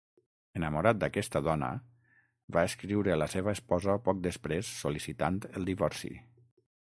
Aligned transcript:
Enamorat 0.59 0.99
d'aquesta 1.01 1.41
dona, 1.47 1.69
va 2.57 2.63
escriure 2.69 3.13
a 3.17 3.19
la 3.25 3.29
seva 3.35 3.53
esposa 3.59 3.99
poc 4.09 4.25
després 4.29 4.73
sol·licitant 4.79 5.39
el 5.53 5.71
divorci. 5.71 6.13